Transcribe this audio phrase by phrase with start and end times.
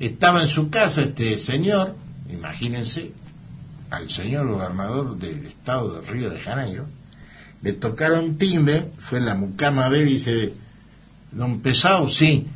[0.00, 1.96] Estaba en su casa este señor,
[2.30, 3.12] imagínense,
[3.90, 6.86] al señor gobernador del estado de Río de Janeiro,
[7.62, 10.52] le tocaron timbre, fue la mucama a ver y dice,
[11.32, 12.46] don Pesado, sí,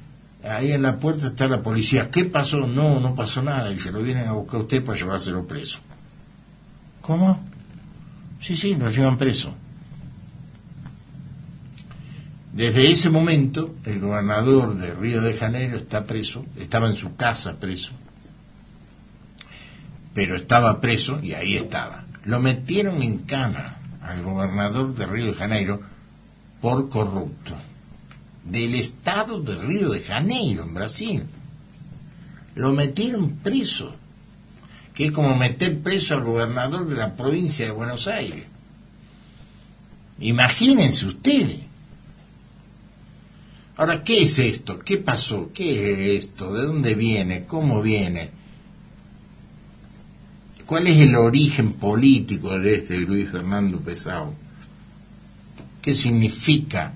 [0.45, 2.67] ahí en la puerta está la policía, ¿qué pasó?
[2.67, 5.81] No, no pasó nada, y se lo vienen a buscar a usted para llevárselo preso.
[7.01, 7.41] ¿Cómo?
[8.41, 9.55] Sí, sí, lo llevan preso.
[12.53, 17.59] Desde ese momento, el gobernador de Río de Janeiro está preso, estaba en su casa
[17.59, 17.93] preso,
[20.13, 22.05] pero estaba preso y ahí estaba.
[22.25, 25.81] Lo metieron en cana al gobernador de Río de Janeiro
[26.61, 27.55] por corrupto,
[28.45, 31.25] del estado de Río de Janeiro, en Brasil.
[32.55, 33.97] Lo metieron preso,
[34.93, 38.45] que es como meter preso al gobernador de la provincia de Buenos Aires.
[40.21, 41.72] Imagínense ustedes.
[43.77, 44.79] Ahora, ¿qué es esto?
[44.81, 45.51] ¿Qué pasó?
[45.53, 46.53] ¿Qué es esto?
[46.53, 47.45] ¿De dónde viene?
[47.45, 48.31] ¿Cómo viene?
[50.67, 54.35] ¿Cuál es el origen político de este Luis Fernando Pesado?
[55.81, 56.95] ¿Qué significa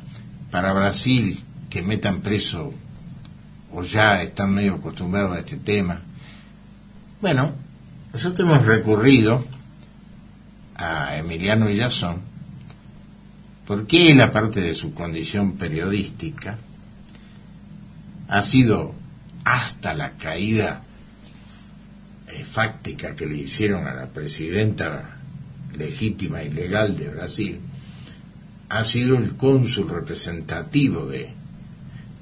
[0.50, 2.72] para Brasil que metan preso
[3.72, 6.00] o ya están medio acostumbrados a este tema?
[7.20, 7.52] Bueno,
[8.12, 9.44] nosotros hemos recurrido
[10.76, 12.20] a Emiliano Villazón
[13.66, 16.56] porque él, aparte de su condición periodística,
[18.28, 18.94] ha sido
[19.44, 20.82] hasta la caída
[22.28, 25.16] eh, fáctica que le hicieron a la presidenta
[25.76, 27.60] legítima y legal de Brasil,
[28.68, 31.28] ha sido el cónsul representativo de,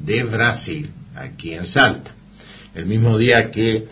[0.00, 2.14] de Brasil aquí en Salta.
[2.74, 3.86] El mismo día que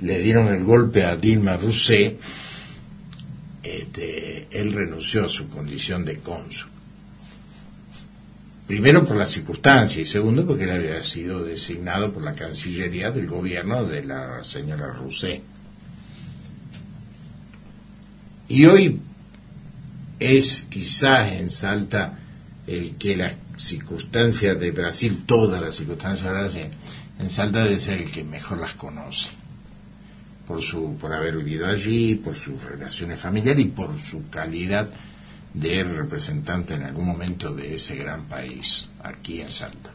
[0.00, 2.14] le dieron el golpe a Dilma Rousseff,
[3.62, 6.75] este, él renunció a su condición de cónsul.
[8.66, 13.28] Primero por la circunstancia y segundo porque él había sido designado por la Cancillería del
[13.28, 15.40] gobierno de la señora Rousseff.
[18.48, 19.00] Y hoy
[20.18, 22.18] es quizás en Salta
[22.66, 26.66] el que las circunstancias de Brasil, todas las circunstancias de Brasil,
[27.20, 29.30] en Salta debe ser el que mejor las conoce.
[30.46, 34.88] Por, su, por haber vivido allí, por sus relaciones familiares y por su calidad
[35.56, 39.90] de representante en algún momento de ese gran país, aquí en Salta.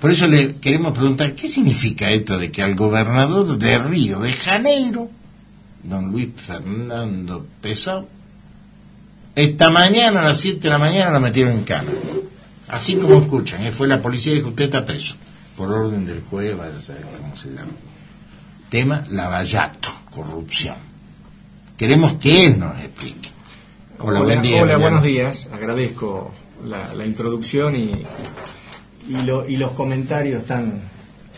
[0.00, 4.32] Por eso le queremos preguntar, ¿qué significa esto de que al gobernador de Río de
[4.32, 5.10] Janeiro,
[5.82, 8.08] don Luis Fernando Pesado,
[9.34, 11.90] esta mañana a las 7 de la mañana lo metieron en cana?
[12.68, 13.72] Así como escuchan, ¿eh?
[13.72, 15.16] fue la policía y dijo, usted está preso,
[15.56, 17.72] por orden del juez, vaya a saber cómo se llama.
[18.70, 20.76] Tema lavallato, corrupción.
[21.76, 23.31] Queremos que él nos explique.
[24.04, 24.62] Hola, buen día.
[24.62, 25.48] Hola, buenos días.
[25.52, 26.32] Agradezco
[26.66, 27.92] la, la introducción y,
[29.08, 30.80] y, lo, y, los comentarios tan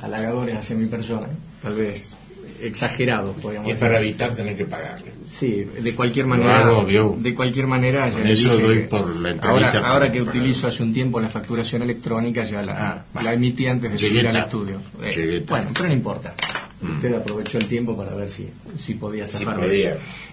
[0.02, 1.26] halagadores hacia mi persona.
[1.62, 2.14] Tal vez
[2.62, 5.12] exagerados, podríamos y es para evitar tener que pagarle.
[5.26, 6.70] Sí, de cualquier manera.
[7.18, 9.78] de cualquier manera, ya eso doy por la entrevista.
[9.78, 13.66] Ahora, ahora que utilizo hace un tiempo la facturación electrónica, ya la, ah, la emití
[13.66, 14.80] antes de subir al estudio.
[15.02, 16.34] Eh, bueno, pero no importa.
[16.92, 19.60] Usted aprovechó el tiempo para ver si, si podía zafar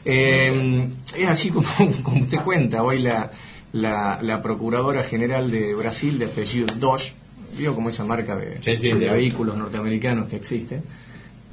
[0.04, 1.68] eh, es así como,
[2.04, 3.32] como usted cuenta, hoy la,
[3.74, 7.14] la, la, Procuradora General de Brasil, de apellido Dodge,
[7.58, 10.82] vio como esa marca de, de vehículos norteamericanos que existe,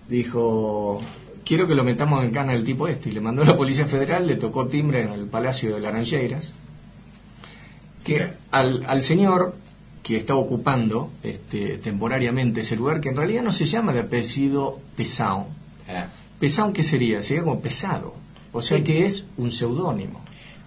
[0.08, 1.00] dijo,
[1.44, 3.86] quiero que lo metamos en cana del tipo este, y le mandó a la Policía
[3.86, 6.54] Federal, le tocó timbre en el Palacio de Laranjeiras,
[8.04, 9.54] que al, al señor
[10.08, 14.80] que está ocupando este, temporariamente ese lugar, que en realidad no se llama de apellido
[14.96, 15.46] Pesao.
[15.86, 16.06] Ah.
[16.40, 17.20] Pesao, ¿qué sería?
[17.20, 18.14] Sería como pesado.
[18.52, 20.22] O sea que es un seudónimo.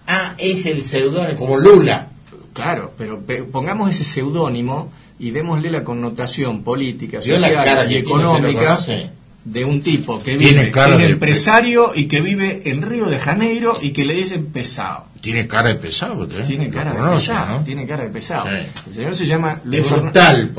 [0.06, 2.06] Ah, es el seudónimo, como Lula.
[2.52, 3.20] Claro, pero
[3.50, 8.78] pongamos ese seudónimo y démosle la connotación política, social y económica
[9.44, 13.90] de un tipo que vive, es empresario y que vive en Río de Janeiro y
[13.90, 15.06] que le dicen pesado.
[15.22, 16.42] Tiene cara de pesado, ¿eh?
[16.44, 18.48] Tiene cara de pesado, tiene cara de pesado.
[18.50, 19.86] El señor se llama Luis,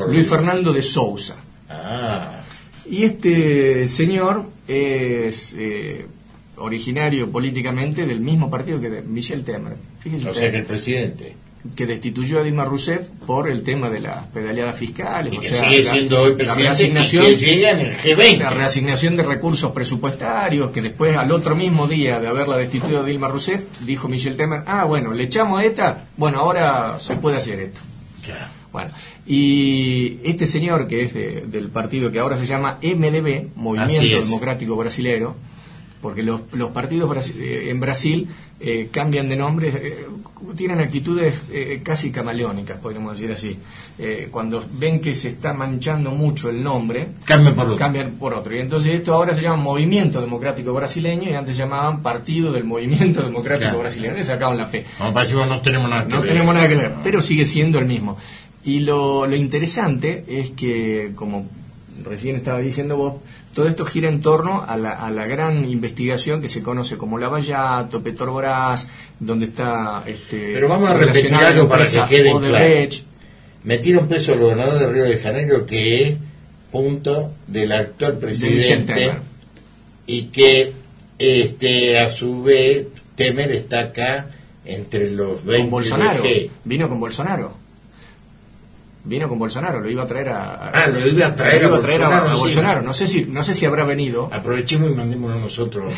[0.08, 1.36] Luis Fernando de Sousa.
[1.68, 2.40] Ah.
[2.90, 6.06] Y este señor es eh,
[6.56, 9.76] originario políticamente del mismo partido que Michel Temer.
[10.00, 11.34] Fíjense o sea que el presidente
[11.74, 15.32] que destituyó a Dilma Rousseff por el tema de las pedaleadas fiscales.
[15.32, 18.38] Y que sigue siendo hoy presidente la en el G20.
[18.38, 23.04] La reasignación de recursos presupuestarios, que después al otro mismo día de haberla destituido a
[23.04, 27.38] Dilma Rousseff, dijo Michel Temer, ah, bueno, le echamos a esta, bueno, ahora se puede
[27.38, 27.80] hacer esto.
[28.72, 28.90] Bueno,
[29.26, 35.34] y este señor, que es del partido que ahora se llama MDB, Movimiento Democrático Brasilero,
[36.04, 38.28] porque los, los partidos eh, en Brasil
[38.60, 40.06] eh, cambian de nombre, eh,
[40.56, 41.44] tienen actitudes
[41.82, 43.58] casi camaleónicas, podríamos decir así.
[44.30, 47.76] cuando ven que se está manchando mucho el nombre, cambian por, otro.
[47.76, 48.54] cambian por otro.
[48.54, 52.64] Y entonces esto ahora se llama Movimiento Democrático Brasileño y antes se llamaban Partido del
[52.64, 54.14] Movimiento Democrático Brasileño.
[54.14, 54.84] Le sacaban la P.
[54.98, 56.28] Como no tenemos nada que no ver.
[56.28, 58.16] tenemos nada que ver, pero sigue siendo el mismo.
[58.64, 61.46] Y lo, lo interesante es que, como
[62.02, 63.14] recién estaba diciendo vos,
[63.54, 67.18] todo esto gira en torno a la, a la gran investigación que se conoce como
[67.18, 70.02] Lavallato, Petrobras, donde está...
[70.06, 72.90] Este, Pero vamos a repetir algo para que quede claro.
[73.62, 76.16] Metieron preso al gobernador de Río de Janeiro, que es
[76.70, 79.12] punto del actual presidente,
[80.06, 80.72] y que
[81.18, 84.26] este a su vez Temer está acá
[84.66, 86.22] entre los 20 con Bolsonaro.
[86.64, 87.63] Vino con Bolsonaro
[89.04, 91.68] vino con Bolsonaro, lo iba a traer a, ah, lo iba a traer, a,
[92.34, 94.28] Bolsonaro, No sé si no sé si habrá venido.
[94.32, 95.92] Aprovechemos y mandémonos nosotros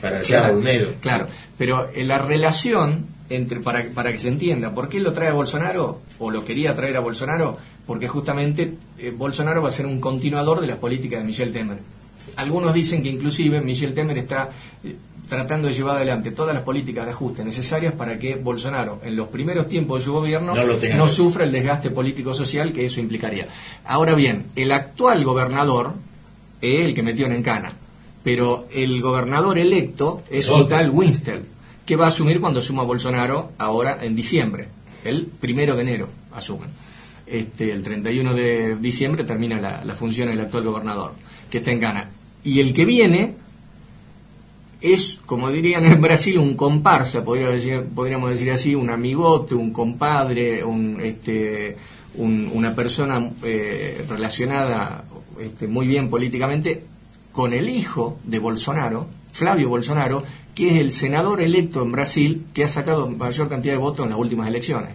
[0.00, 0.94] para allá a Olmedo.
[1.00, 1.26] Claro,
[1.56, 5.32] pero en la relación entre para, para que se entienda, ¿por qué lo trae a
[5.32, 7.58] Bolsonaro o lo quería traer a Bolsonaro?
[7.86, 11.78] Porque justamente eh, Bolsonaro va a ser un continuador de las políticas de Michel Temer.
[12.36, 14.48] Algunos dicen que inclusive Michel Temer está
[14.84, 14.96] eh,
[15.28, 19.28] tratando de llevar adelante todas las políticas de ajuste necesarias para que Bolsonaro, en los
[19.28, 20.54] primeros tiempos de su gobierno,
[20.96, 23.46] no, sufra el desgaste político-social que eso implicaría.
[23.84, 25.92] Ahora bien, el actual gobernador
[26.60, 27.72] es el que metió en Encana,
[28.24, 31.44] pero el gobernador electo es un tal Winstel,
[31.84, 34.68] que va a asumir cuando asuma Bolsonaro ahora en diciembre,
[35.04, 36.70] el primero de enero asumen.
[37.26, 41.12] Este, el 31 de diciembre termina la, la función del actual gobernador,
[41.50, 42.10] que está en Ghana.
[42.42, 43.34] Y el que viene
[44.80, 51.00] es, como dirían en Brasil, un comparsa, podríamos decir, así, un amigote, un compadre, un,
[51.02, 51.76] este,
[52.16, 55.04] una persona eh, relacionada
[55.40, 56.84] este, muy bien políticamente
[57.32, 60.22] con el hijo de Bolsonaro, Flavio Bolsonaro,
[60.54, 64.10] que es el senador electo en Brasil que ha sacado mayor cantidad de votos en
[64.10, 64.90] las últimas elecciones.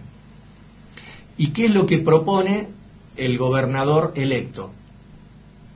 [1.38, 2.68] ¿Y qué es lo que propone
[3.16, 4.70] el gobernador electo?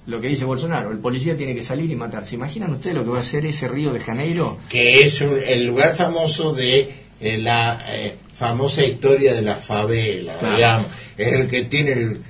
[0.08, 2.24] Lo que dice Bolsonaro, el policía tiene que salir y matar.
[2.24, 4.58] ¿Se imaginan ustedes lo que va a hacer ese Río de Janeiro?
[4.70, 6.88] Que es el lugar famoso de
[7.20, 10.86] eh, la eh, famosa historia de la favela, digamos.
[11.16, 12.20] Es el que tiene el,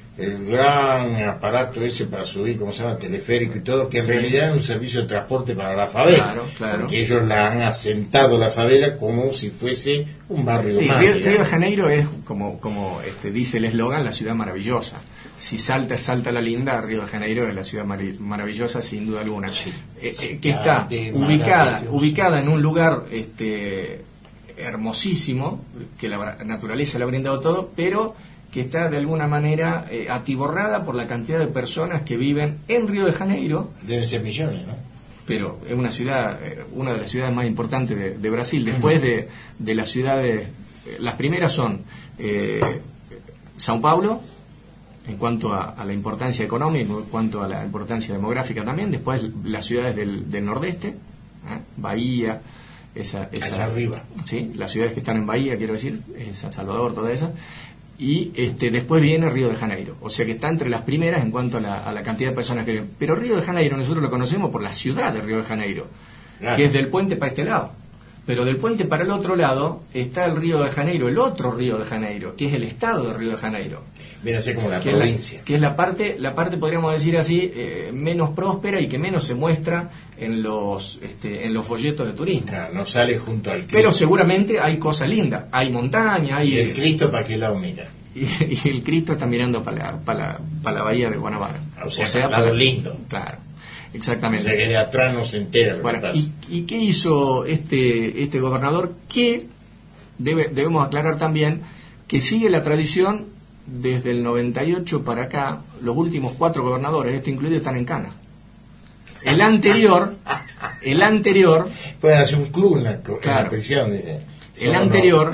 [0.49, 4.57] gran aparato ese para subir, como se llama, teleférico y todo, que en realidad es
[4.57, 6.35] un servicio de transporte para la favela.
[6.57, 10.99] Claro, Porque ellos la han asentado la favela como si fuese un barrio más.
[10.99, 15.01] Río, de Janeiro es, como, como este, dice el eslogan, la ciudad maravillosa
[15.39, 19.49] si Salta Salta la Linda, Río de Janeiro es la ciudad maravillosa sin duda alguna,
[19.49, 19.53] eh,
[20.03, 24.03] eh, que está ubicada, ubicada en un lugar este,
[24.57, 25.65] hermosísimo,
[25.99, 28.17] que la naturaleza le ha brindado todo, pero
[28.51, 32.89] que está de alguna manera eh, atiborrada por la cantidad de personas que viven en
[32.89, 33.71] Río de Janeiro.
[33.83, 34.75] Deben ser millones, ¿no?
[35.25, 36.41] Pero es una ciudad,
[36.73, 40.49] una de las ciudades más importantes de, Brasil, después de, de, las ciudades,
[41.01, 41.83] las primeras son
[43.59, 44.23] Sao Paulo,
[45.09, 48.91] en cuanto a, la importancia económica, en cuanto a la importancia demográfica también.
[48.91, 51.61] Después las ciudades del, del nordeste, ¿eh?
[51.79, 52.41] Bahía,
[52.95, 54.03] esa, esa arriba.
[54.25, 54.53] ¿sí?
[54.57, 56.01] Las ciudades que están en Bahía, quiero decir,
[56.33, 57.33] San Salvador, toda esa.
[57.99, 61.33] Y este, después viene Río de Janeiro, o sea que está entre las primeras en
[61.33, 62.91] cuanto a la, a la cantidad de personas que viven.
[62.97, 65.87] Pero Río de Janeiro nosotros lo conocemos por la ciudad de Río de Janeiro,
[66.55, 67.73] que es del puente para este lado.
[68.25, 71.79] Pero del puente para el otro lado está el Río de Janeiro, el otro Río
[71.79, 73.83] de Janeiro, que es el estado de Río de Janeiro
[74.23, 75.41] viene a ser como la provincia.
[75.45, 79.25] que es la parte, la parte podríamos decir así, eh, menos próspera y que menos
[79.25, 82.51] se muestra en los, este, en los folletos de turismo.
[82.73, 83.77] no sale junto al Cristo.
[83.77, 86.55] Pero seguramente hay cosas lindas, hay montañas, hay...
[86.55, 87.89] ¿Y el Cristo para qué lado mira?
[88.15, 90.41] Y, el Cristo está mirando para la, para
[90.79, 91.61] la, bahía de Guanabara.
[91.85, 92.97] O sea, para lado lindo.
[93.09, 93.39] Claro.
[93.95, 94.47] Exactamente.
[94.47, 95.77] O sea que de atrás no se entera
[96.15, 98.93] ¿y, ¿y, qué hizo este, este gobernador?
[99.09, 99.47] Que
[100.19, 101.63] debe, debemos aclarar también
[102.07, 103.38] que sigue la tradición
[103.69, 108.11] desde el 98 para acá, los últimos cuatro gobernadores, este incluido, están en Cana.
[109.25, 110.15] El anterior,
[110.83, 111.69] el anterior...
[112.01, 114.21] Pueden hacer un club en la, prisión, dice.
[114.57, 115.33] El anterior...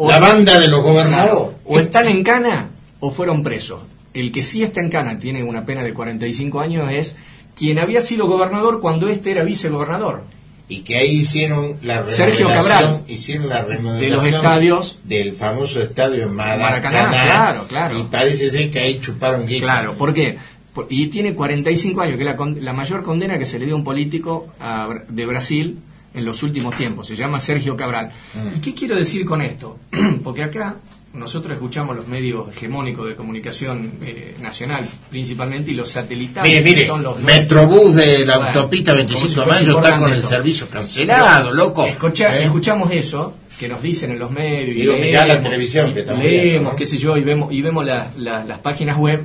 [0.00, 1.56] la banda de los gobernadores.
[1.64, 3.80] O están en Cana o fueron presos.
[4.14, 7.16] El que sí está en Cana, tiene una pena de 45 años, es
[7.54, 10.24] quien había sido gobernador cuando este era vicegobernador
[10.68, 15.32] y que ahí hicieron la remodelación, Sergio Cabral, hicieron la remodelación de los estadios del
[15.36, 17.98] famoso estadio en Maracaná, claro, claro.
[17.98, 19.62] Y parece ser que ahí chuparon guita.
[19.62, 20.36] Claro, ¿por qué?
[20.90, 23.78] Y tiene 45 años, que es la, la mayor condena que se le dio a
[23.78, 24.48] un político
[25.08, 25.78] de Brasil
[26.16, 27.06] en los últimos tiempos.
[27.06, 28.10] Se llama Sergio Cabral.
[28.34, 28.56] Mm.
[28.56, 29.78] ¿Y qué quiero decir con esto?
[30.24, 30.76] Porque acá
[31.16, 36.86] nosotros escuchamos los medios hegemónicos de comunicación eh, nacional principalmente y los satelitales mire, mire,
[36.86, 41.86] son los Metrobús de la autopista 25 de mayo está con el servicio cancelado, loco.
[41.86, 42.44] Escucha, ¿Eh?
[42.44, 46.84] Escuchamos eso que nos dicen en los medios y leemos, la televisión que leemos, qué
[46.84, 49.24] sé yo, y vemos, y vemos las páginas web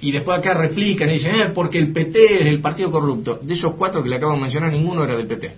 [0.00, 3.38] y después acá replican y dicen, eh, porque el PT es el partido corrupto.
[3.40, 5.54] De esos cuatro que le acabo de mencionar, ninguno era del PT.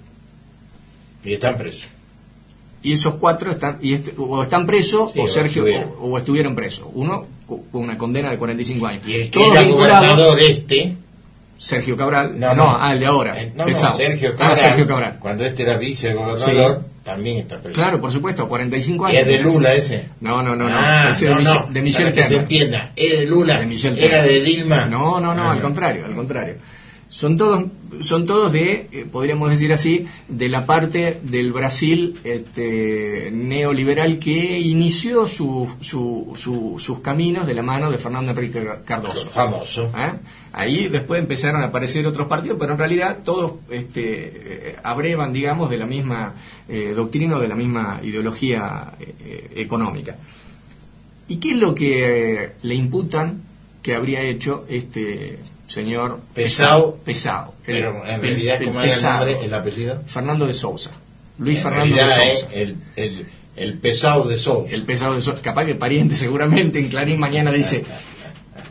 [1.24, 1.93] Y están presos
[2.84, 5.64] y esos cuatro están y este, o están presos o Sergio
[6.00, 6.54] o estuvieron.
[6.54, 6.86] presos.
[6.92, 9.02] Uno con una condena de 45 años.
[9.08, 10.94] Y el que era gobernador este
[11.58, 12.38] Sergio Cabral.
[12.38, 15.16] No, no, ah, el de ahora eh, no, Sergio, ah, Cabral, Sergio Cabral.
[15.18, 17.74] Cuando este era vicegobernador también está preso.
[17.74, 20.10] Claro por supuesto 45 años ¿Y es de Lula ese.
[20.20, 20.76] No no no no.
[20.76, 23.60] Ah, ese de, Michel, de Michel que se entienda es de Lula.
[23.60, 24.84] De Michel era de Dilma.
[24.86, 26.56] No no no ah, al contrario al contrario
[27.14, 27.66] son todos
[28.00, 34.58] son todos de eh, podríamos decir así de la parte del Brasil este, neoliberal que
[34.58, 36.34] inició su, su,
[36.76, 39.28] sus caminos de la mano de Fernando Enrique Cardoso.
[39.28, 39.92] Famoso.
[39.96, 40.12] ¿Eh?
[40.54, 45.70] ahí después empezaron a aparecer otros partidos pero en realidad todos este, eh, abrevan digamos
[45.70, 46.34] de la misma
[46.96, 48.94] doctrina o de la misma ideología
[49.54, 50.16] económica.
[51.28, 53.42] Y qué es lo que le imputan
[53.82, 56.96] que habría hecho este señor Pesado.
[57.04, 57.54] Pesado.
[57.64, 60.02] Pero en realidad, ¿cómo era el nombre, el apellido?
[60.06, 60.90] Fernando de Sousa.
[61.38, 62.48] Luis Fernando de Sousa.
[62.52, 64.74] el, el, el, pesado de Sousa.
[64.74, 65.42] El pesado de Sousa.
[65.42, 67.84] Capaz que pariente seguramente en Clarín mañana dice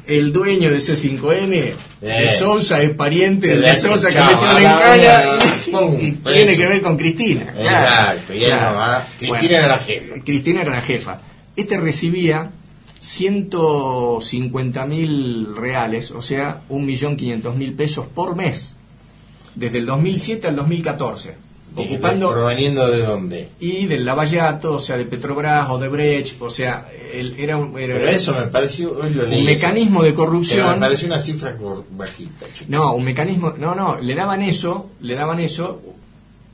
[0.08, 2.30] el dueño de C5N de eh.
[2.30, 5.24] Sousa es pariente de, de Sousa que metió en caña
[6.02, 7.54] y, tiene que ver con Cristina.
[7.58, 10.16] Exacto, y Cristina era la jefa.
[10.24, 11.20] Cristina era la jefa.
[11.56, 12.50] Este recibía
[13.04, 18.78] 150 mil reales, o sea, 1.500.000 pesos por mes,
[19.56, 21.36] desde el 2007 al 2014.
[21.76, 23.50] Ocupando, ¿Proveniendo de dónde?
[23.60, 27.74] Y del Lavallato, o sea, de Petrobras o de Brecht, o sea, él, era, un,
[27.74, 30.76] Pero eso me pareció, un mecanismo de corrupción.
[30.76, 31.58] me pareció una cifra
[31.92, 32.46] bajita.
[32.70, 35.82] No, un mecanismo, no, no, le daban eso, le daban eso,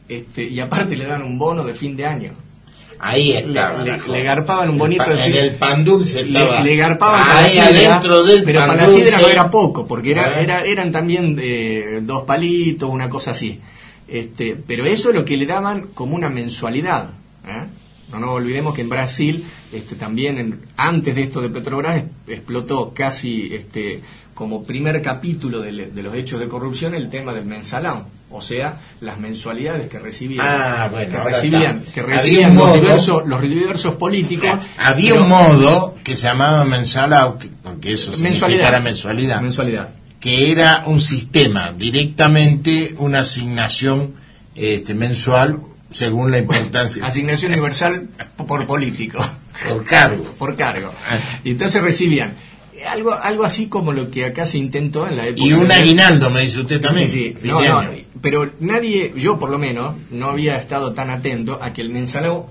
[0.07, 2.33] este, y aparte le daban un bono de fin de año.
[2.99, 3.83] Ahí estaba.
[3.83, 5.05] Le, garpaban un bonito.
[5.05, 6.61] en el pan dulce estaba.
[6.61, 10.41] Le, garpaban ahí adentro del Pero para la sidra no era poco, porque era, ah.
[10.41, 13.59] era, eran también eh, dos palitos, una cosa así.
[14.07, 17.11] Este, pero eso es lo que le daban como una mensualidad.
[17.47, 17.65] ¿eh?
[18.11, 23.53] No nos olvidemos que en Brasil, este, también antes de esto de Petrobras, explotó casi
[23.53, 24.01] este,
[24.33, 29.19] como primer capítulo de, los hechos de corrupción el tema del mensalón, o sea, las
[29.19, 34.51] mensualidades que recibían, ah, que recibían, que recibían los, diversos, los, diversos, políticos.
[34.77, 41.01] había un modo que se llamaba mensalón, porque eso mensualidad, mensualidad, mensualidad, que era un
[41.01, 44.13] sistema directamente una asignación
[44.55, 47.05] este, mensual según la importancia.
[47.05, 48.09] asignación universal
[48.47, 49.27] por político.
[49.67, 50.23] Por cargo.
[50.37, 50.93] por cargo.
[51.43, 52.33] Y entonces recibían
[52.87, 55.43] algo, algo así como lo que acá se intentó en la época.
[55.43, 57.09] Y un aguinaldo, me dice usted también.
[57.09, 57.49] Sí, sí.
[58.21, 62.47] pero nadie, yo por lo menos, no había estado tan atento a que el mensalado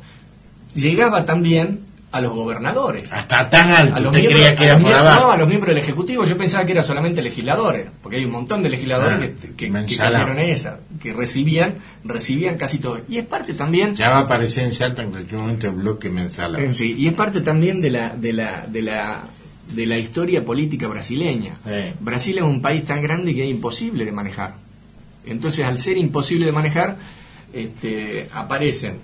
[0.75, 3.13] llegaba también a los gobernadores.
[3.13, 3.97] Hasta tan alto.
[3.97, 5.27] A los ¿Usted creía que era por abajo?
[5.27, 6.25] No, a los miembros del Ejecutivo.
[6.25, 9.73] Yo pensaba que era solamente legisladores, porque hay un montón de legisladores ah, que, que,
[9.73, 13.01] que esa, que recibían, recibían casi todo.
[13.09, 13.95] Y es parte también.
[13.95, 16.57] Ya va a aparecer en Salta en cualquier momento el bloque mensal.
[16.73, 19.25] Sí, y es parte también de la, de la, de la
[19.75, 21.57] de la historia política brasileña.
[22.01, 24.55] Brasil es un país tan grande que es imposible de manejar.
[25.27, 26.97] Entonces, al ser imposible de manejar,
[27.53, 28.99] este, aparecen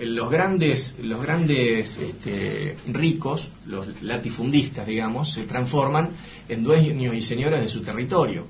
[0.00, 6.10] los grandes, los grandes este, ricos, los latifundistas, digamos, se transforman
[6.48, 8.46] en dueños y señoras de su territorio.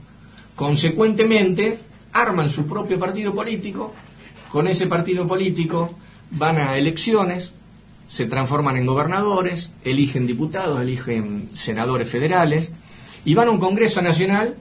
[0.54, 1.78] Consecuentemente,
[2.12, 3.92] arman su propio partido político,
[4.50, 5.94] con ese partido político
[6.30, 7.52] van a elecciones,
[8.12, 12.74] se transforman en gobernadores, eligen diputados, eligen senadores federales
[13.24, 14.54] y van a un Congreso Nacional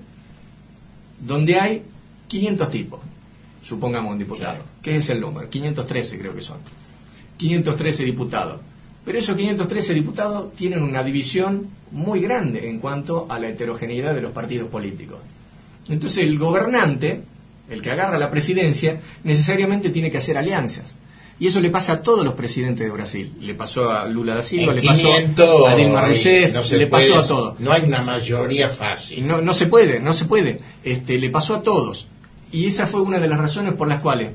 [1.19, 1.81] donde hay
[2.29, 3.01] 500 tipos,
[3.61, 4.63] supongamos un diputado.
[4.81, 5.49] ¿Qué es el número?
[5.49, 6.59] 513 creo que son.
[7.35, 8.61] 513 diputados.
[9.03, 14.21] Pero esos 513 diputados tienen una división muy grande en cuanto a la heterogeneidad de
[14.21, 15.19] los partidos políticos.
[15.89, 17.21] Entonces el gobernante,
[17.69, 20.95] el que agarra la presidencia, necesariamente tiene que hacer alianzas.
[21.41, 23.33] Y eso le pasa a todos los presidentes de Brasil.
[23.41, 25.11] Le pasó a Lula da Silva, le pasó
[25.67, 27.59] a Dilma Rousseff, le pasó a todos.
[27.59, 29.25] No hay una mayoría fácil.
[29.25, 30.59] No, no se puede, no se puede.
[30.83, 32.05] Este, le pasó a todos.
[32.51, 34.29] Y esa fue una de las razones por las cuales,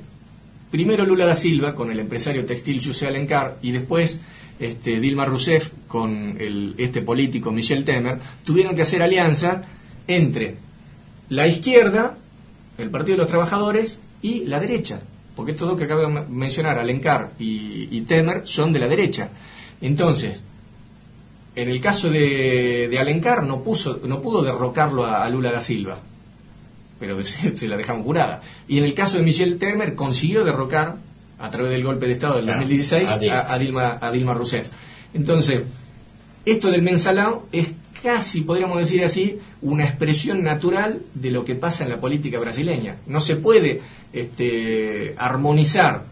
[0.73, 4.21] primero Lula da Silva con el empresario textil José Alencar y después
[4.59, 9.63] este, Dilma Rousseff con el, este político Michel Temer, tuvieron que hacer alianza
[10.09, 10.57] entre
[11.29, 12.19] la izquierda,
[12.79, 15.03] el Partido de los Trabajadores, y la derecha
[15.37, 19.29] porque estos dos que acabo de mencionar, Alencar y, Temer, son de la derecha.
[19.83, 20.43] Entonces,
[21.55, 25.99] en el caso de, de Alencar no, puso, no pudo derrocarlo a, Lula da Silva,
[26.99, 28.41] pero se, la dejamos jurada.
[28.67, 30.97] Y en el caso de Michel Temer consiguió derrocar,
[31.39, 34.69] a través del golpe de Estado del 2016, a, Dilma, a Dilma Rousseff.
[35.13, 35.65] Entonces,
[36.47, 37.73] esto del mensalao es
[38.07, 42.95] casi, podríamos decir así, una expresión natural de lo que pasa en la política brasileña.
[43.09, 43.81] No se puede
[44.13, 46.05] este, armonizar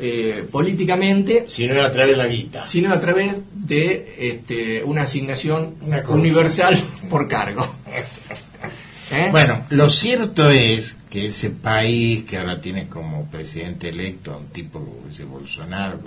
[0.00, 1.44] eh, políticamente.
[1.46, 2.64] Sino a través de la guita.
[2.64, 5.74] Sino a través de este, una asignación
[6.08, 7.62] universal por cargo.
[9.12, 9.28] ¿Eh?
[9.30, 14.46] Bueno, lo cierto es que ese país que ahora tiene como presidente electo a un
[14.46, 16.00] tipo como ese Bolsonaro,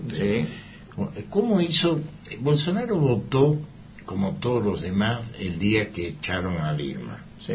[1.29, 1.99] ¿cómo hizo?
[2.39, 3.59] Bolsonaro votó
[4.07, 7.19] como todos los demás el día que echaron a Dilma.
[7.39, 7.53] Sí.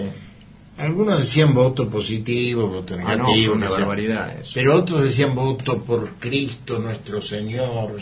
[0.79, 3.55] Algunos decían voto positivo, voto ah, negativo.
[3.55, 7.93] una barbaridad Pero otros decían voto por Cristo nuestro Señor.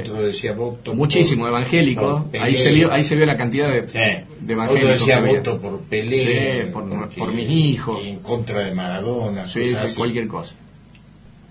[0.00, 2.28] Otros decían voto Muchísimo, evangélico.
[2.40, 4.90] ahí, se vio, ahí se vio la cantidad de, de evangélicos.
[4.92, 6.70] Otros decían voto por Pelé.
[6.72, 8.04] por, mis hijos.
[8.04, 9.46] en contra de Maradona.
[9.48, 10.54] Sí, cualquier cosa.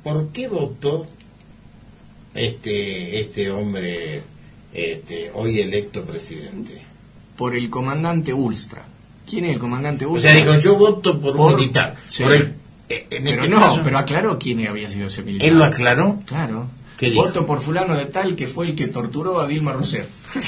[0.04, 1.06] ¿Por qué votó
[2.34, 4.24] este, este hombre
[4.76, 6.82] este, hoy electo presidente?
[7.38, 8.86] Por el comandante Ulstra.
[9.28, 10.32] ¿Quién es el comandante Ulstra?
[10.32, 11.96] O sea, digo, yo voto por, un militar.
[12.88, 15.48] Eh, pero este no, pero aclaró quién había sido ese militar.
[15.48, 16.20] ¿Él lo aclaró?
[16.26, 16.68] Claro.
[17.14, 20.08] Voto por fulano de tal que fue el que torturó a Dilma Rousseff.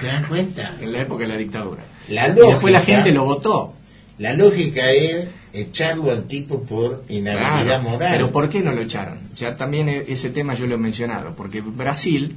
[0.00, 0.76] ¿Se dan cuenta?
[0.80, 1.82] En la época de la dictadura.
[2.08, 3.74] La lógica, y después la gente lo votó.
[4.18, 8.08] La lógica es echarlo al tipo por inhabilidad moral.
[8.12, 9.18] Pero ¿por qué no lo echaron?
[9.34, 12.36] Ya también e-, ese tema yo lo he mencionado, porque Brasil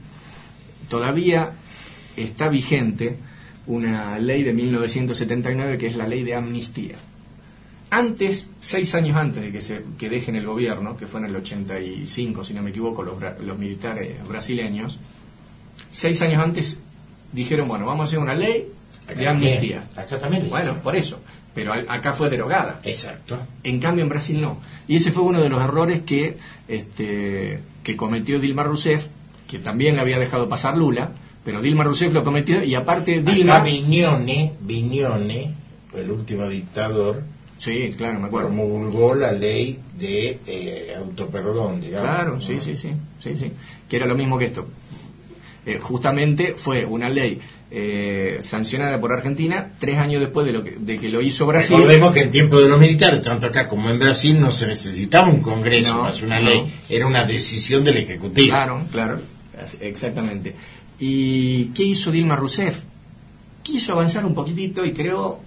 [0.88, 1.52] todavía
[2.16, 3.18] está vigente
[3.68, 6.96] una ley de 1979 que es la ley de amnistía.
[7.90, 11.36] Antes, seis años antes de que, se, que dejen el gobierno, que fue en el
[11.36, 15.00] 85, si no me equivoco, los, los militares brasileños,
[15.92, 16.82] seis años antes
[17.32, 18.68] dijeron, bueno, vamos a hacer una ley
[19.16, 19.88] de amnistía.
[19.96, 20.50] Acá también.
[20.50, 21.20] Bueno, por eso.
[21.54, 22.82] Pero acá fue derogada.
[22.84, 23.38] Exacto.
[23.64, 24.60] En cambio, en Brasil no.
[24.88, 26.38] Y ese fue uno de los errores que,
[26.68, 29.08] este, que cometió Dilma Rousseff
[29.48, 31.12] que también le había dejado pasar Lula,
[31.44, 33.58] pero Dilma Rousseff lo cometió y aparte Dilma...
[33.58, 35.54] Acá Viñone, Viñone,
[35.94, 37.22] el último dictador,
[37.58, 38.50] sí, claro, me acuerdo.
[38.50, 42.10] promulgó la ley de eh, autoperdón, digamos.
[42.10, 43.52] Claro, sí, sí, sí, sí, sí,
[43.88, 44.68] que era lo mismo que esto.
[45.66, 47.40] Eh, justamente fue una ley
[47.72, 51.78] eh, sancionada por Argentina tres años después de, lo que, de que lo hizo Brasil.
[51.78, 55.28] Recordemos que en tiempo de los militares, tanto acá como en Brasil, no se necesitaba
[55.28, 58.50] un Congreso, más una ley, era una decisión del Ejecutivo.
[58.50, 59.20] Claro, claro,
[59.82, 60.56] exactamente.
[61.00, 62.80] ¿Y qué hizo Dilma Rousseff?
[63.64, 65.40] Quiso avanzar un poquitito y creó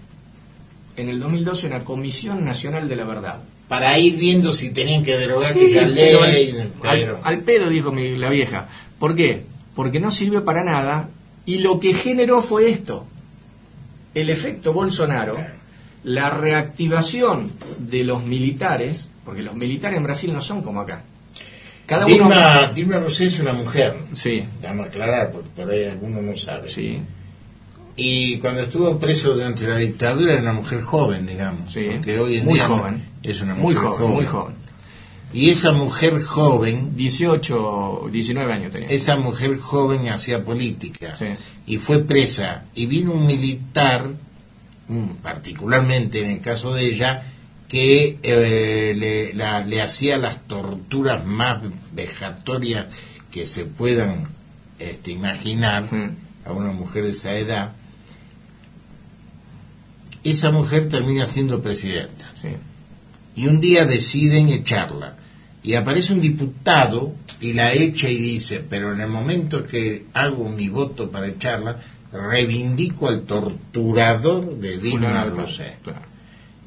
[0.96, 3.40] en el 2012 una Comisión Nacional de la Verdad.
[3.68, 6.50] Para ir viendo si tenían que derogar esa ley.
[6.82, 8.68] Al, al, pedo, dijo mi, la vieja.
[8.98, 9.44] ¿Por qué?
[9.74, 11.08] Porque no sirvió para nada
[11.48, 13.06] y lo que generó fue esto,
[14.14, 15.36] el efecto Bolsonaro,
[16.04, 21.04] la reactivación de los militares, porque los militares en Brasil no son como acá.
[21.88, 22.74] Cada Dilma, uno...
[22.74, 23.96] Dilma Rousseff es una mujer.
[24.12, 24.44] Sí.
[24.62, 26.68] Vamos a aclarar, porque por ahí alguno no sabe.
[26.68, 27.00] Sí.
[27.96, 31.72] Y cuando estuvo preso durante la dictadura era una mujer joven, digamos.
[31.72, 31.86] Sí.
[31.90, 33.02] Porque hoy en muy día joven.
[33.22, 34.12] es una mujer muy joven.
[34.12, 34.54] Muy joven.
[35.32, 36.94] Y esa mujer joven...
[36.94, 38.88] 18, 19 años tenía.
[38.88, 41.14] Esa mujer joven hacía política
[41.66, 42.64] y fue presa.
[42.74, 44.10] Y vino un militar,
[45.22, 47.22] particularmente en el caso de ella,
[47.68, 51.58] que eh, le, le, hacía las torturas más
[51.92, 52.86] vejatorias
[53.30, 54.26] que se puedan
[54.78, 55.88] este, imaginar
[56.46, 57.72] a una mujer de esa edad.
[60.24, 62.32] Esa mujer termina siendo presidenta.
[63.36, 65.16] Y un día deciden echarla
[65.62, 70.48] y aparece un diputado y la echa y dice, pero en el momento que hago
[70.48, 71.78] mi voto para echarla,
[72.12, 75.76] reivindico al torturador de Dilma Rousseff.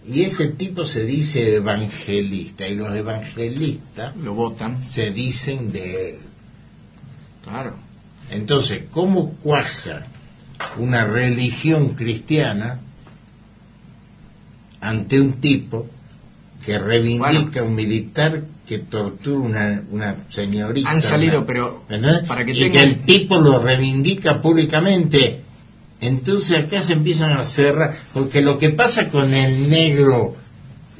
[0.07, 4.83] Y ese tipo se dice evangelista, y los evangelistas lo votan.
[4.83, 6.19] Se dicen de él.
[7.43, 7.75] Claro.
[8.29, 10.05] Entonces, ¿cómo cuaja
[10.77, 12.79] una religión cristiana
[14.79, 15.87] ante un tipo
[16.65, 20.89] que reivindica un militar que tortura una, una señorita.
[20.89, 21.83] Han salido, pero
[22.27, 25.40] para que y que el tipo lo reivindica públicamente.
[26.01, 30.35] Entonces acá se empiezan a cerrar, porque lo que pasa con el negro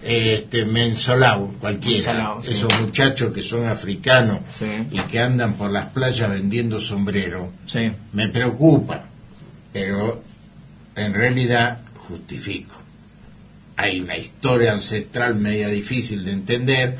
[0.04, 4.40] este mensolao, cualquiera, esos muchachos que son africanos
[4.92, 7.52] y que andan por las playas vendiendo sombrero,
[8.14, 9.06] me preocupa,
[9.74, 10.24] pero
[10.96, 12.76] en realidad justifico.
[13.78, 16.98] Hay una historia ancestral media difícil de entender,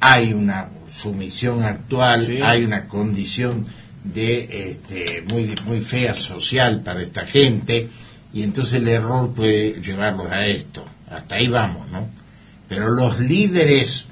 [0.00, 3.66] hay una sumisión actual, hay una condición
[4.04, 7.88] de este, muy, muy fea social para esta gente
[8.32, 10.84] y entonces el error puede llevarlos a esto.
[11.10, 12.08] Hasta ahí vamos, ¿no?
[12.68, 14.06] Pero los líderes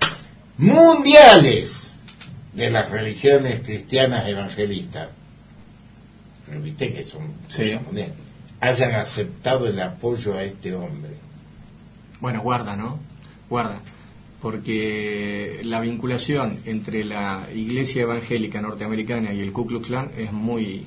[0.58, 2.00] mundiales
[2.54, 5.08] de las religiones cristianas evangelistas,
[6.62, 7.34] viste que son,
[8.60, 11.12] hayan aceptado el apoyo a este hombre.
[12.20, 12.98] Bueno, guarda, ¿no?
[13.50, 13.80] Guarda
[14.46, 20.86] porque la vinculación entre la iglesia evangélica norteamericana y el Ku Klux Klan es muy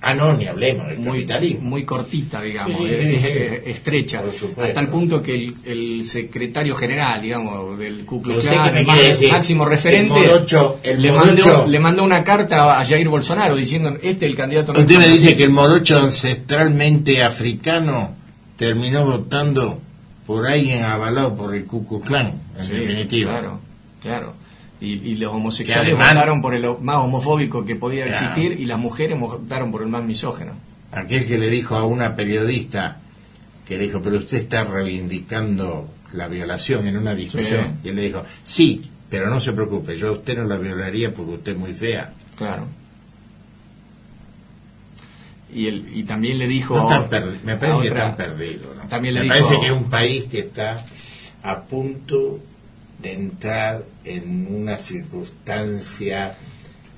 [0.00, 1.24] Ah, no, ni hablemos muy,
[1.60, 3.24] muy cortita, digamos, es,
[3.66, 4.20] estrecha,
[4.62, 8.84] hasta el punto que el, secretario general, digamos, del Ku Klux Klan,
[9.30, 10.18] máximo referente,
[10.96, 14.72] le, mandó, le, mandó, una carta a Jair Bolsonaro diciendo, este es el candidato.
[14.72, 18.16] Usted me dice que el morocho ancestralmente africano
[18.56, 19.82] terminó votando
[20.28, 23.30] por alguien avalado por el Ku Klux Klan, en definitiva.
[23.30, 23.60] Claro,
[24.02, 24.34] claro.
[24.78, 29.72] Y, los homosexuales votaron por el más homofóbico que podía existir y las mujeres votaron
[29.72, 30.52] por el más misógeno.
[30.92, 32.98] Aquel que le dijo a una periodista
[33.66, 37.78] que le dijo, pero usted está reivindicando la violación en una discusión.
[37.82, 41.14] Y él le dijo, sí, pero no se preocupe, yo a usted no la violaría
[41.14, 42.12] porque usted es muy fea.
[42.36, 42.66] Claro.
[45.52, 46.74] Y, el, y también le dijo...
[47.44, 48.88] me parece que están perdidos.
[48.88, 50.84] También le me parece que es un país que está
[51.42, 52.40] a punto
[52.98, 56.36] de entrar en una circunstancia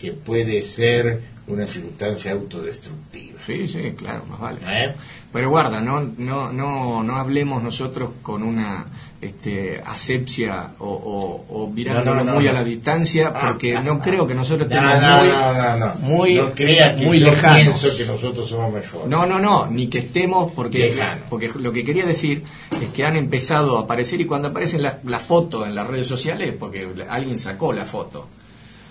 [0.01, 3.41] que puede ser una circunstancia autodestructiva.
[3.45, 4.59] Sí, sí, claro, más vale.
[4.67, 4.95] ¿Eh?
[5.33, 8.87] Pero guarda, no, no, no, no hablemos nosotros con una
[9.21, 14.01] este, asepsia o, o, mirándolo muy a la distancia, ah, porque ah, no ah.
[14.03, 17.95] creo que nosotros estemos muy, muy, crea que muy lejanos.
[17.97, 19.07] que nosotros somos mejores.
[19.09, 22.43] No, no, no, ni que estemos, porque, porque lo que quería decir
[22.81, 26.09] es que han empezado a aparecer y cuando aparecen las la fotos en las redes
[26.09, 28.27] sociales, porque alguien sacó la foto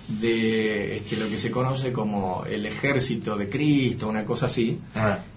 [0.10, 4.80] de este, lo que se conoce como el Ejército de Cristo, una cosa así,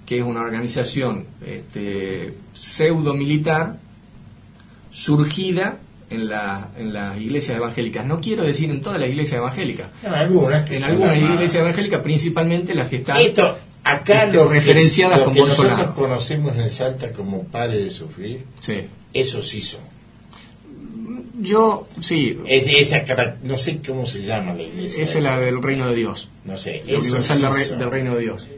[0.07, 3.77] que es una organización este, pseudo militar
[4.91, 5.79] surgida
[6.11, 8.05] en, la, en las iglesias evangélicas.
[8.07, 9.89] No quiero decir en todas las iglesias evangélicas.
[10.03, 10.71] En algunas.
[10.71, 15.41] En algunas iglesias evangélicas, principalmente las que están Esto, acá este, referenciadas que, lo que
[15.41, 18.87] nosotros conocemos en Salta como Padre de Sufrir, sí.
[19.13, 19.92] eso sí son.
[21.43, 22.39] Yo, sí.
[22.47, 23.05] Es, esa,
[23.43, 25.03] no sé cómo se llama la iglesia.
[25.03, 26.29] Esa es la del reino de Dios.
[26.45, 26.83] No sé.
[26.87, 28.49] La universal del reino de Dios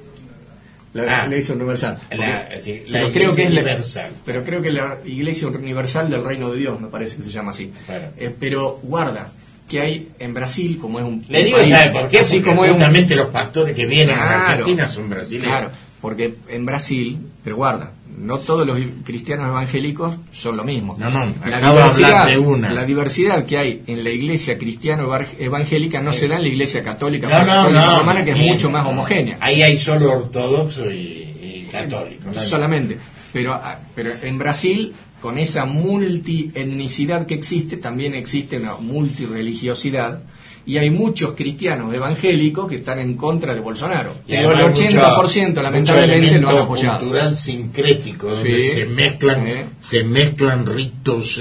[0.95, 1.99] la ah, iglesia universal.
[2.09, 4.13] pero creo que es universal.
[4.25, 7.51] pero creo que la iglesia universal del reino de Dios, me parece que se llama
[7.51, 7.73] así.
[8.17, 9.29] Eh, pero guarda
[9.69, 11.25] que hay en Brasil, como es un.
[11.29, 12.21] Le digo, ¿sabe por qué?
[12.21, 15.49] Así como justamente los pastores que vienen a Argentina son brasileños.
[15.49, 15.71] Claro,
[16.01, 20.97] porque en Brasil, pero guarda, no todos los cristianos evangélicos son lo mismo.
[20.99, 22.73] No, no, la diversidad, de una.
[22.73, 26.83] La diversidad que hay en la iglesia cristiano evangélica no se da en la iglesia
[26.83, 29.39] católica romana, que es mucho más homogénea.
[29.41, 32.33] Ahí hay solo ortodoxo y, católico.
[32.41, 32.99] Solamente.
[33.33, 40.21] Pero, ah, pero en Brasil, con esa multietnicidad que existe, también existe una multireligiosidad
[40.67, 44.15] y hay muchos cristianos evangélicos que están en contra de Bolsonaro.
[44.27, 47.01] Pero el 80% lamentablemente lo han apoyado.
[47.01, 49.45] cultural sincrético, donde se mezclan
[49.81, 51.41] se mezclan ritos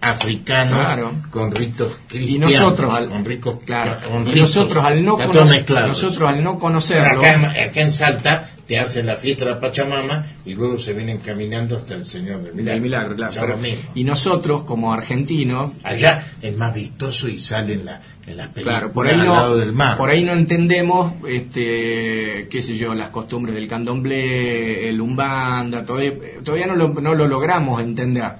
[0.00, 2.50] africanos con ritos cristianos.
[2.50, 7.20] Y nosotros al, con ricos, claro, y nosotros al no conocer, nosotros al no conocerlo,
[7.20, 11.18] acá, acá en Salta te hacen la fiesta de la Pachamama y luego se vienen
[11.18, 13.14] caminando hasta el Señor del Milagro.
[13.16, 13.58] claro.
[13.94, 15.72] y nosotros, como argentinos.
[15.82, 19.32] Allá es más vistoso y salen la, en las películas claro, por ahí al no,
[19.34, 19.96] lado del mar.
[19.96, 26.14] Por ahí no entendemos, este, qué sé yo, las costumbres del candomblé, el umbanda, todavía,
[26.42, 28.30] todavía no, lo, no lo logramos entender.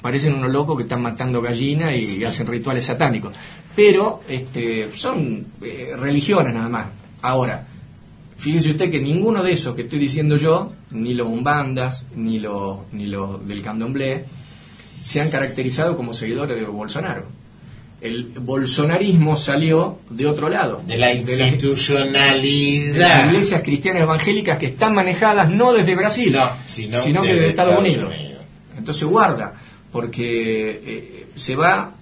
[0.00, 3.34] Parecen unos locos que están matando gallinas y, hacen rituales satánicos.
[3.74, 6.86] Pero este, son eh, religiones nada más.
[7.22, 7.66] Ahora,
[8.42, 12.78] Fíjese usted que ninguno de esos que estoy diciendo yo, ni los umbandas, ni los,
[12.90, 14.24] ni los del candomblé,
[15.00, 17.22] se han caracterizado como seguidores de Bolsonaro.
[18.02, 20.82] El bolsonarismo salió de otro lado.
[20.86, 22.94] De la institucionalidad.
[22.94, 26.36] De las iglesias cristianas evangélicas que están manejadas no desde Brasil,
[26.66, 28.12] sino, que desde Estados, Unidos.
[28.76, 29.52] Entonces guarda,
[29.92, 31.94] porque eh, se va,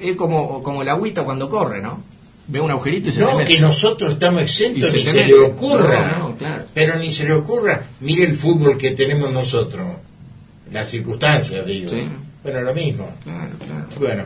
[0.00, 2.02] es como, como el agüita cuando corre, ¿no?
[2.50, 6.34] ve un agujerito y se No, que nosotros estamos exentos, ni se, le ocurra.
[6.74, 7.82] Pero ni se le ocurra.
[8.00, 9.86] Mire el fútbol que tenemos nosotros.
[10.72, 11.90] Las circunstancias, digo.
[12.42, 13.08] Bueno, lo mismo.
[13.98, 14.24] Bueno.